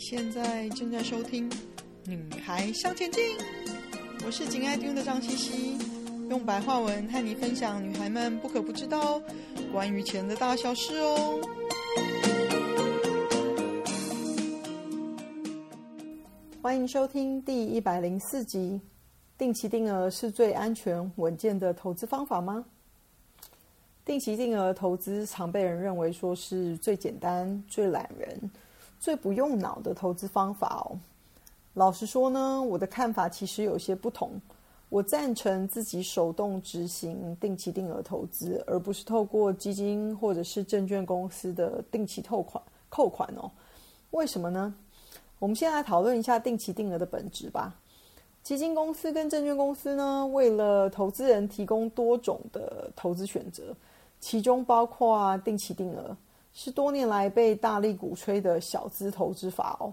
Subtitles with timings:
[0.00, 1.48] 现在正在收听
[2.06, 3.22] 《女孩向前进》，
[4.24, 5.78] 我是紧爱听的张茜茜，
[6.30, 9.20] 用白话文和你分享女孩们不可不知道
[9.70, 11.38] 关于钱的大小事哦。
[16.62, 18.80] 欢迎收听第一百零四集。
[19.36, 22.64] 定期定额是最安全稳健的投资方法吗？
[24.06, 28.50] 定期定额投资常被人认为说是最简单、最懒人。
[29.00, 30.96] 最不用脑的投资方法哦。
[31.74, 34.40] 老实说呢，我的看法其实有些不同。
[34.90, 43.48] 我赞成自己手动执行定期定额投资，而不是透过基金或者是证券公司的定期扣款扣款哦。
[44.10, 44.74] 为什么呢？
[45.38, 47.72] 我们先来讨论一下定期定额的本质吧。
[48.42, 53.72] 基金公司跟证券公司呢，为了投资人提供多种的投资选择，
[54.18, 56.16] 其中包括定期定额。
[56.52, 59.92] 是多年来被大力鼓吹的小资投资法哦。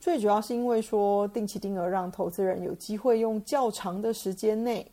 [0.00, 4.84] 最主要是因为说定期定额让投资人有机会用较长的时间内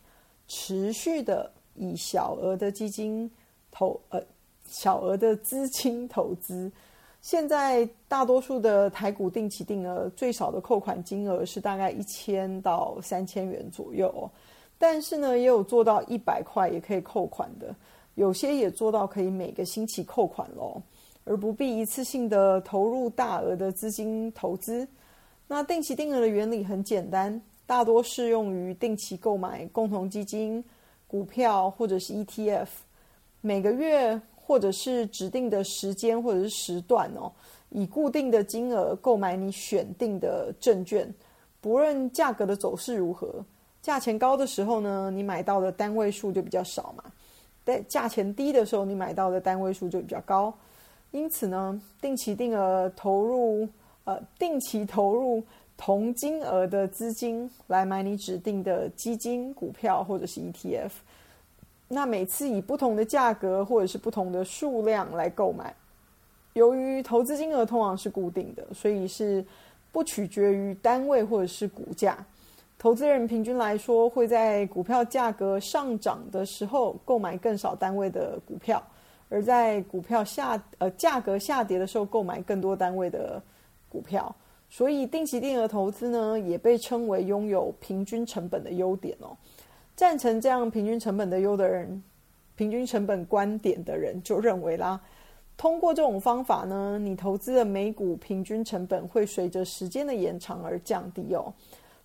[0.47, 3.29] 持续的以小额的基金
[3.71, 4.21] 投呃
[4.67, 6.71] 小额的资金投资。
[7.21, 14.29] 现在大多数的台股定期定额最少的扣款金额是大概一千到三千元左右哦，
[14.77, 17.75] 但是呢也有做到一百块也可以扣款的。
[18.19, 20.83] 有些也做到可以每个星期扣款咯，
[21.23, 24.85] 而不必一次性的投入大额的资金投资。
[25.47, 30.61] 那定期定额的原理很简单，大多适用于定期购买共同基金、
[31.07, 32.67] 股票或者是 ETF。
[33.39, 37.31] 每个月或者是指定的时间或者是时段哦，
[37.69, 41.09] 以固定的金额购买你选定的证券，
[41.61, 43.33] 不论价格的走势如何，
[43.81, 47.05] 价钱高的时候呢，你买到的单位数就比较少嘛。
[47.65, 50.51] 在价钱低的时候，你买到的单位数就比较高，
[51.11, 53.67] 因此呢，定期定额投入，
[54.05, 55.43] 呃，定期投入
[55.77, 60.89] 同金额的资金来买你指定的基金、股票或者是 ETF，
[61.87, 65.73] 那每次以不同的价格或者是不同的数量来购买。
[66.53, 69.45] 由于投资金额通常是固定的，所以是
[69.91, 72.17] 不取决于单位或者是股价。
[72.79, 78.81] 投资人平均来说，会在股票价格上涨的时候购买更少单位的股票，
[79.27, 83.43] 而在股票下呃价格下跌的时候购买更多单位的
[83.89, 84.33] 股票。
[84.69, 89.35] 所以，定期定额投资呢，也被称为拥有平均成本的优点哦。
[89.97, 92.01] 赞成这样平均成本的优的人，
[92.55, 94.97] 平均成本观点的人就认为啦，
[95.57, 101.51] 通过这种方法呢，你投资的每股平均成本会随着时间的延长而降低哦。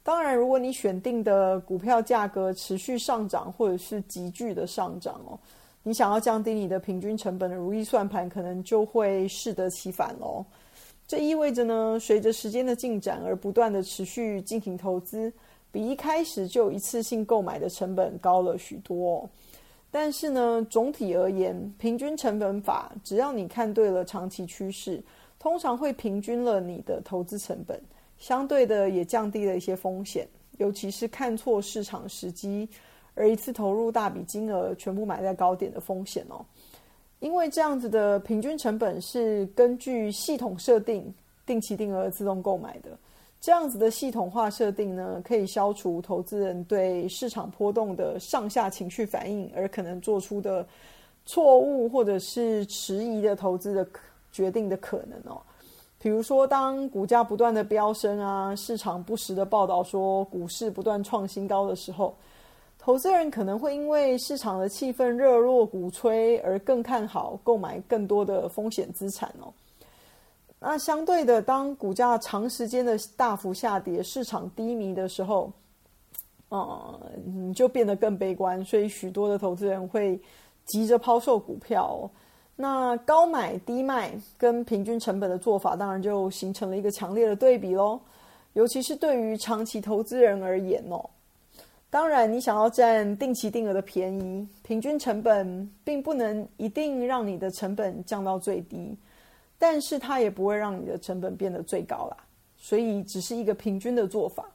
[0.05, 5.33] 当然，如果你选定的股票价格持续上涨，或者是急剧的上涨哦，
[5.83, 10.45] 你想要降低你的平均成本的如意算盘，可能就会适得其反喽。
[11.07, 15.33] 这意味着呢，随着时间的进展而不断的持续进行投资，
[15.73, 19.27] 比一开始就一次性购买的成本高了许多。
[19.91, 25.03] 但是呢，总体而言，平均成本法只要你看对了长期趋势，
[25.39, 27.81] 通常会平均了你的投资成本。
[28.19, 30.27] 相对的，也降低了一些风险，
[30.59, 32.69] 尤其是看错市场时机，
[33.15, 36.45] 而一次投入大笔金额，全部买在高点的风险哦。
[37.21, 41.15] 因为这样子的平均成本是根据系统设定，
[41.47, 42.91] 定期定额自动购买的。
[43.41, 50.67] 这样子的系统化设定呢，可以消除投资人对市场波动的上下情绪反应而可能做出的
[51.27, 53.87] 错误或者是迟疑的投资的
[54.33, 55.41] 决定的可能哦。
[56.05, 62.15] 比如说，当股价不断的飙升啊，市场不时的报道说股市不断创新高的时候，
[62.79, 69.49] 投资人可能会因为市场的气氛热络、鼓吹而更看好购买更多的风险资产哦。
[70.61, 75.51] 那相对的，当股价长时间的大幅下跌、市场低迷的时候，
[76.51, 80.21] 呃，你就变得更悲观，所以许多的投资人会
[80.67, 82.11] 急着抛售股票。
[82.57, 88.01] 那高买低卖跟平均成本的做法，当然就形成了一个强烈的对比喽。
[88.53, 91.05] 尤其是对于长期投资人而言哦，
[91.91, 98.97] 当然你想要占定期定额的便宜，平均成本并不能一定让你的成本降到最低，
[99.59, 102.17] 但是它也不会让你的成本变得最高啦。
[102.57, 104.49] 所以只是一个平均的做法。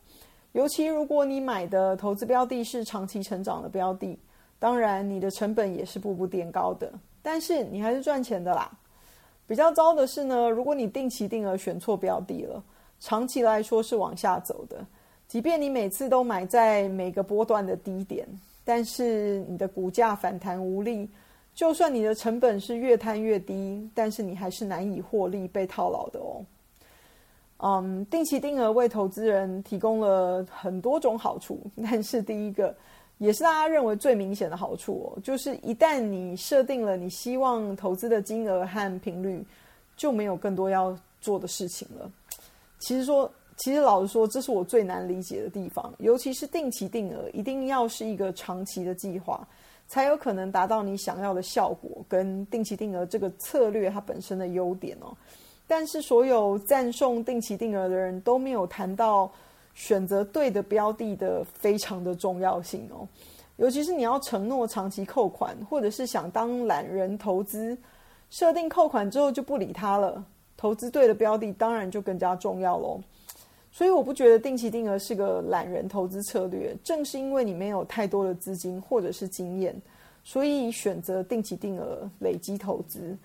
[0.54, 4.18] 尤其如果你买的投资标的是长期成长的标的，
[4.57, 6.92] 当然你的成本也是步步垫高的。
[7.31, 8.72] 但是你还是赚钱的啦。
[9.46, 12.64] 比较糟的是呢，如果你定期定额选错标的了，
[13.00, 14.84] 长期来说是往下走的。
[15.28, 18.28] 即便你每次都买在每个波段的低点，
[18.66, 21.08] 但是你的股价反弹无力，
[21.54, 26.44] 就算你的成本是越摊越低，但是你还是难以获利，被套牢的哦。
[27.58, 32.75] 嗯，定期定额为投资人提供了很多种好处，但是第一个
[33.19, 39.45] 也是大家认为最明显的好处哦，就是一旦你设定了你希望投资的金额和频率，
[39.95, 42.10] 就没有更多要做的事情了。
[42.80, 49.45] 其实说，其实老实说，这是我最难理解的地方，尤其是定期定额，一定要是一个长期的计划，
[49.88, 55.13] 才有可能达到你想要的效果，跟定期定额这个策略它本身的优点哦。
[55.68, 59.30] 但是，所有赞颂定期定额的人都没有谈到
[59.80, 63.08] 选择对的标的的非常的重要性哦。
[63.56, 67.78] 尤其是你要承诺长期扣款，或者是想当懒人投资，
[68.30, 70.22] 设定扣款之后就不理它了。
[70.58, 73.00] 投资对的标的当然就更加重要喽。
[73.72, 76.75] 所以，我不觉得定期定额是个懒人投资策略。
[76.84, 79.74] 正是因为你没有太多的资金或者是经验，
[80.25, 83.18] 所以选择定期定额累积投资。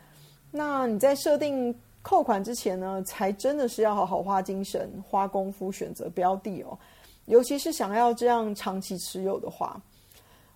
[0.53, 1.75] 那你在设定
[2.05, 6.79] 扣款之前呢，才真的是要好好花精神、花功夫选择标的哦。
[7.25, 9.81] 尤其是想要这样长期持有的话，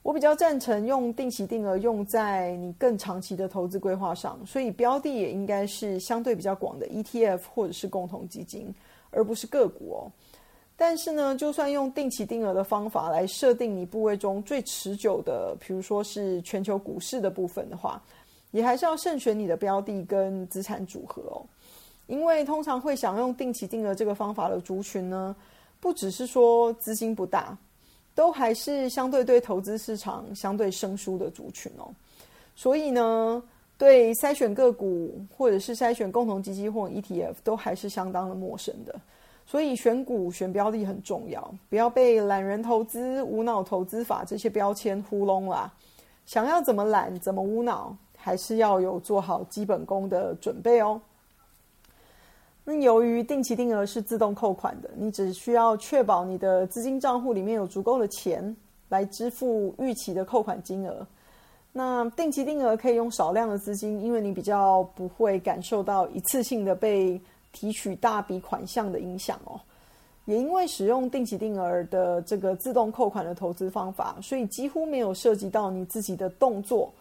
[0.02, 4.38] 我比较赞成用定期定额用在你更长期的投资规划上。
[4.46, 8.72] 所以标的也应该是相对比较广的 ETF 或者是共同基金，
[9.10, 10.12] 而不是个股哦。
[10.76, 18.00] 但是呢，就算用定期定额的方法来设定你部位中最持久的，比如说是全球股市的部分的话。
[18.50, 21.44] 也还是要慎选你的标的跟资产组合哦，
[22.06, 25.36] 因为通常会想用定期定额这个方法的族群呢，
[25.80, 27.56] 不只是说资金不大，
[28.14, 31.92] 都还是相对对投资市场相对生疏的族群哦。
[32.56, 33.42] 所以呢，
[33.76, 38.98] 对筛选个股或者是筛选共同基金或 ETF 都还是相当的陌生的。
[39.46, 45.72] 所以选股选标的很重要，不要被懒人投资、无脑投资法这些标签糊弄啦。
[46.26, 47.96] 想要怎么懒，怎么无脑。
[48.20, 51.00] 还是要有做好基本功的准备哦。
[52.64, 58.54] 那由于定期定额是自动扣款的，你只需要确保你的资金账户里面有足够的钱
[58.90, 61.06] 来支付预期的扣款金额。
[61.72, 67.18] 那定期定额可以用少量的资金，因为你比较不会感受到一次性的被
[67.52, 69.58] 提取大笔款项的影响哦。
[70.24, 76.92] 也因为使用定期定额的这个自动扣款的投资方法，所以几乎没有涉及到你自己的动作。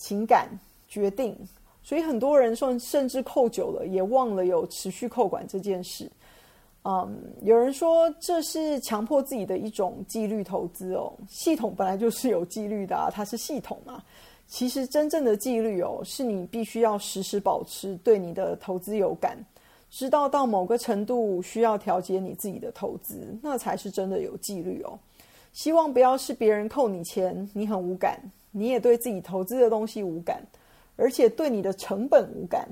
[0.00, 0.48] 情感
[0.88, 1.36] 决定，
[1.82, 6.10] 所以很多人说，甚至扣久了也忘了有持续扣款这件事。
[6.84, 11.12] 嗯，有人说这是强迫自己的一种纪律投资哦。
[11.28, 14.02] 系统本来就是有纪律的啊，它是系统嘛。
[14.46, 19.36] 其实真正的纪律哦，是你必须要时时保持对你的投资有感，
[19.90, 24.98] 知道到某个程度需要调节你自己的投资，那才是真的有纪律哦。
[25.52, 28.18] 希望不要是别人扣你钱，你很无感。
[28.50, 30.42] 你也对自己投资的东西无感，
[30.96, 32.68] 而且对你的成本无感，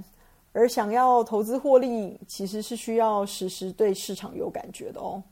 [0.53, 5.23] 而想要投资获利，其实是需要时时对市场有感觉的哦。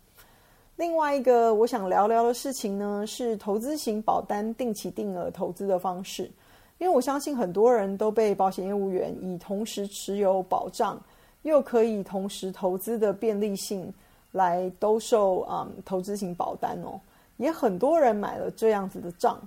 [0.77, 6.31] 另外一个我想聊聊的事情呢，是投资型保单定期定额投资的方式，
[6.79, 11.01] 因为我相信很多人都被保险业务员以同时持有保障，
[11.43, 13.93] 又可以同时投资的便利性
[14.33, 17.01] 来兜售啊、嗯、投资型保单哦，
[17.39, 19.41] 也很多人买了这样子的账。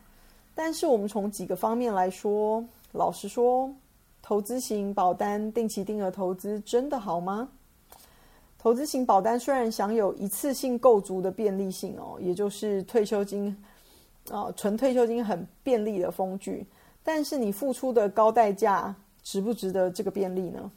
[0.62, 2.62] 但是我们从几个方面来说，
[2.92, 3.74] 老实说，
[4.22, 7.48] 投资型保单定期定额投资真的好吗？
[8.58, 13.56] 投资型保单虽然享有一次性购足的便利性哦，也就是退休金
[14.30, 16.68] 啊，纯退休金很便利的工具，
[17.06, 20.70] 但是你付出的高代价值不值得这个便利呢？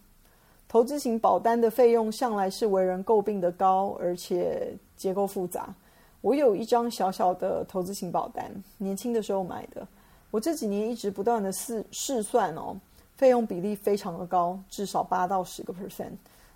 [0.69, 5.75] 投资型保单的费用向来是为人诟病的高，而且结构复杂。
[6.23, 9.87] 我有一张小小的投资型保单，年轻的时候买的。
[10.31, 12.75] 我这几年一直不断的试试算哦，
[13.17, 16.13] 费用比例非常的高，至少八到十个 percent，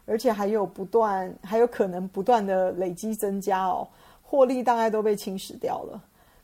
[0.06, 3.86] 而且还有不断，还有可能不断的累积增加哦，
[4.22, 6.00] 获利大概都被侵蚀掉了。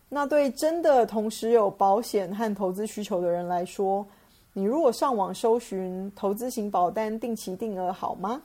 [0.09, 4.05] 那对真的同时有保险和投资需求的人来说，
[4.53, 8.43] 你如果上网搜寻投资型保单定期定额好吗？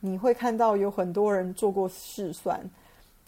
[0.00, 2.60] 你会看到有很多人做过试算。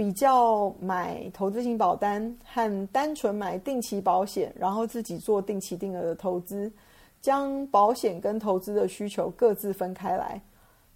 [0.00, 6.73] 比较买投资型保单和单纯买定期保险，然后自己做定期定额的投资，
[7.21, 10.40] 将保险跟投资的需求各自分开来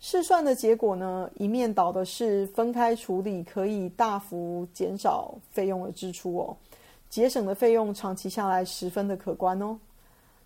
[0.00, 6.56] 试算的结果呢，一面倒的是分开处理可以大幅减少费用的支出哦，
[7.10, 9.78] 节省的费用长期下来十分的可观哦。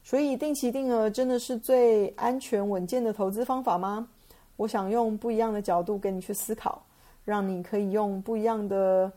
[0.02, 4.08] 所以定期定额真的是最安全稳健的投资方法吗？
[4.56, 6.82] 我想用不一样的角度跟你去思考。
[7.28, 9.12] 让你可以用不一样的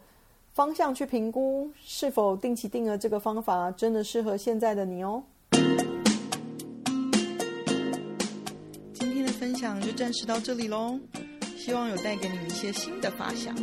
[0.52, 5.24] 方向去评估是否定期定额这个方法真的适合现在的你哦。
[8.94, 11.00] 今天的分享就暂时到这里喽，
[11.56, 13.56] 希望有带给你们一些新的发想。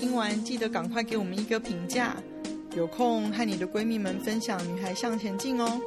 [0.00, 2.16] 听完记得赶快给我们一个评价，
[2.74, 5.80] 有空和你的闺蜜们分享《女孩向前进》哦。